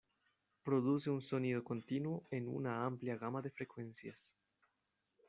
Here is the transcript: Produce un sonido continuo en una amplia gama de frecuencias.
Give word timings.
Produce 0.63 1.11
un 1.11 1.21
sonido 1.21 1.63
continuo 1.63 2.25
en 2.31 2.47
una 2.47 2.85
amplia 2.85 3.15
gama 3.17 3.39
de 3.43 3.51
frecuencias. 3.51 4.35